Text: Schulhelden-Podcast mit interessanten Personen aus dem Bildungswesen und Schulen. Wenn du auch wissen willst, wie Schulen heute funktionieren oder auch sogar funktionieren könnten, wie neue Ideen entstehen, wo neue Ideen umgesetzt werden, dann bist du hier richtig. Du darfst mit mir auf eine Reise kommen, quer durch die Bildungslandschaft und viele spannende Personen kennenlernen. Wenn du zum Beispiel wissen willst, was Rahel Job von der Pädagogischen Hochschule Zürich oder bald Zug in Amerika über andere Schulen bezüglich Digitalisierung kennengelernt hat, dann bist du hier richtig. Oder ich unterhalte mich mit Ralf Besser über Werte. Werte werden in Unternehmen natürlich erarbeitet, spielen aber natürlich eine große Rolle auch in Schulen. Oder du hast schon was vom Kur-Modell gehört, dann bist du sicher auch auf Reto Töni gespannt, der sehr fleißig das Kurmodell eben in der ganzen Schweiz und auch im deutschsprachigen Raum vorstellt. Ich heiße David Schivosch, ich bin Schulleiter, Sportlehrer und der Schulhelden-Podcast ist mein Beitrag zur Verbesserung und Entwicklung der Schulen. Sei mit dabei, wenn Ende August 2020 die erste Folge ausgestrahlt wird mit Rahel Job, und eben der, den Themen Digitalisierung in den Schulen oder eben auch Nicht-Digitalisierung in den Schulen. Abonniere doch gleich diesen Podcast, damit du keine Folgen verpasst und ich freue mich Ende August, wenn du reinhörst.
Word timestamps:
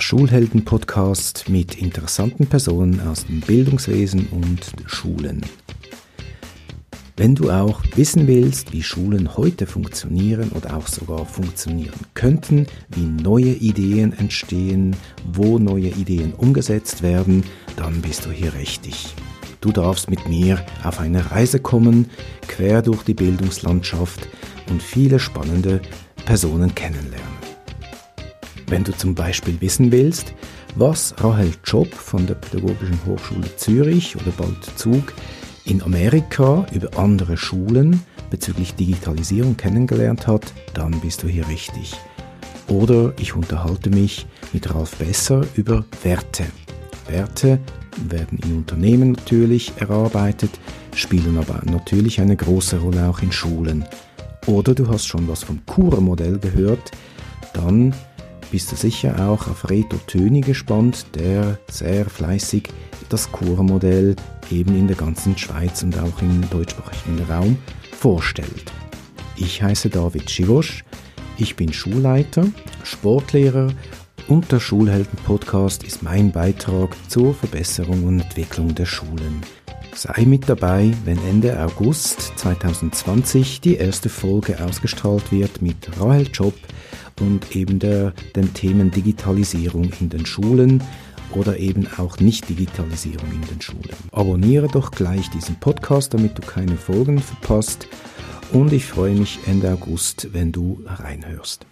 Schulhelden-Podcast 0.00 1.48
mit 1.48 1.76
interessanten 1.80 2.46
Personen 2.46 3.00
aus 3.00 3.26
dem 3.26 3.40
Bildungswesen 3.40 4.28
und 4.28 4.72
Schulen. 4.86 5.42
Wenn 7.16 7.34
du 7.34 7.50
auch 7.50 7.82
wissen 7.96 8.26
willst, 8.26 8.72
wie 8.72 8.82
Schulen 8.82 9.36
heute 9.36 9.66
funktionieren 9.66 10.52
oder 10.52 10.76
auch 10.76 10.86
sogar 10.86 11.26
funktionieren 11.26 12.00
könnten, 12.14 12.66
wie 12.88 13.04
neue 13.04 13.52
Ideen 13.52 14.16
entstehen, 14.18 14.96
wo 15.30 15.58
neue 15.58 15.88
Ideen 15.88 16.32
umgesetzt 16.32 17.02
werden, 17.02 17.44
dann 17.76 18.00
bist 18.00 18.24
du 18.24 18.30
hier 18.30 18.54
richtig. 18.54 19.14
Du 19.60 19.70
darfst 19.70 20.08
mit 20.08 20.26
mir 20.26 20.64
auf 20.82 20.98
eine 20.98 21.30
Reise 21.30 21.60
kommen, 21.60 22.08
quer 22.48 22.80
durch 22.80 23.02
die 23.02 23.14
Bildungslandschaft 23.14 24.26
und 24.70 24.82
viele 24.82 25.18
spannende 25.18 25.82
Personen 26.24 26.74
kennenlernen. 26.74 27.49
Wenn 28.70 28.84
du 28.84 28.96
zum 28.96 29.16
Beispiel 29.16 29.60
wissen 29.60 29.90
willst, 29.90 30.32
was 30.76 31.12
Rahel 31.18 31.50
Job 31.64 31.92
von 31.92 32.24
der 32.28 32.34
Pädagogischen 32.34 33.00
Hochschule 33.04 33.56
Zürich 33.56 34.14
oder 34.14 34.30
bald 34.30 34.64
Zug 34.76 35.12
in 35.64 35.82
Amerika 35.82 36.64
über 36.72 36.96
andere 36.96 37.36
Schulen 37.36 38.00
bezüglich 38.30 38.76
Digitalisierung 38.76 39.56
kennengelernt 39.56 40.28
hat, 40.28 40.54
dann 40.72 41.00
bist 41.00 41.24
du 41.24 41.26
hier 41.26 41.48
richtig. 41.48 41.94
Oder 42.68 43.12
ich 43.18 43.34
unterhalte 43.34 43.90
mich 43.90 44.28
mit 44.52 44.72
Ralf 44.72 44.94
Besser 44.98 45.44
über 45.56 45.84
Werte. 46.04 46.44
Werte 47.08 47.58
werden 48.08 48.38
in 48.38 48.56
Unternehmen 48.58 49.12
natürlich 49.12 49.72
erarbeitet, 49.78 50.52
spielen 50.94 51.36
aber 51.38 51.60
natürlich 51.64 52.20
eine 52.20 52.36
große 52.36 52.78
Rolle 52.78 53.08
auch 53.08 53.20
in 53.20 53.32
Schulen. 53.32 53.84
Oder 54.46 54.76
du 54.76 54.86
hast 54.88 55.08
schon 55.08 55.26
was 55.26 55.42
vom 55.42 55.66
Kur-Modell 55.66 56.38
gehört, 56.38 56.92
dann 57.52 57.92
bist 58.50 58.72
du 58.72 58.76
sicher 58.76 59.28
auch 59.28 59.48
auf 59.48 59.70
Reto 59.70 59.96
Töni 60.06 60.40
gespannt, 60.40 61.06
der 61.14 61.58
sehr 61.70 62.04
fleißig 62.04 62.68
das 63.08 63.30
Kurmodell 63.30 64.16
eben 64.50 64.76
in 64.76 64.86
der 64.86 64.96
ganzen 64.96 65.36
Schweiz 65.36 65.82
und 65.82 65.98
auch 65.98 66.20
im 66.20 66.48
deutschsprachigen 66.50 67.20
Raum 67.28 67.58
vorstellt. 67.92 68.72
Ich 69.36 69.62
heiße 69.62 69.88
David 69.88 70.30
Schivosch, 70.30 70.84
ich 71.38 71.56
bin 71.56 71.72
Schulleiter, 71.72 72.46
Sportlehrer 72.82 73.72
und 74.28 74.50
der 74.52 74.60
Schulhelden-Podcast 74.60 75.82
ist 75.84 76.02
mein 76.02 76.30
Beitrag 76.30 76.96
zur 77.08 77.34
Verbesserung 77.34 78.04
und 78.04 78.20
Entwicklung 78.20 78.74
der 78.74 78.86
Schulen. 78.86 79.40
Sei 79.94 80.24
mit 80.24 80.48
dabei, 80.48 80.92
wenn 81.04 81.18
Ende 81.24 81.60
August 81.60 82.32
2020 82.36 83.60
die 83.60 83.76
erste 83.76 84.08
Folge 84.08 84.62
ausgestrahlt 84.64 85.32
wird 85.32 85.62
mit 85.62 85.76
Rahel 85.98 86.28
Job, 86.32 86.54
und 87.20 87.54
eben 87.54 87.78
der, 87.78 88.12
den 88.34 88.52
Themen 88.54 88.90
Digitalisierung 88.90 89.92
in 90.00 90.08
den 90.08 90.26
Schulen 90.26 90.82
oder 91.32 91.58
eben 91.58 91.86
auch 91.98 92.18
Nicht-Digitalisierung 92.18 93.30
in 93.32 93.46
den 93.48 93.60
Schulen. 93.60 93.96
Abonniere 94.12 94.68
doch 94.68 94.90
gleich 94.90 95.30
diesen 95.30 95.56
Podcast, 95.56 96.14
damit 96.14 96.36
du 96.36 96.42
keine 96.42 96.76
Folgen 96.76 97.20
verpasst 97.20 97.86
und 98.52 98.72
ich 98.72 98.84
freue 98.84 99.14
mich 99.14 99.38
Ende 99.46 99.70
August, 99.72 100.28
wenn 100.32 100.50
du 100.50 100.82
reinhörst. 100.86 101.66